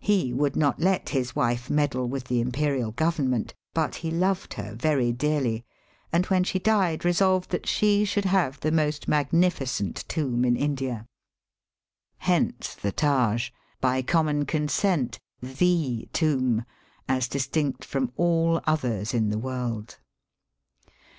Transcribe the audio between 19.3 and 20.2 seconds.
world.